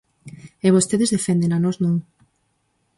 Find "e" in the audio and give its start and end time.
0.65-0.69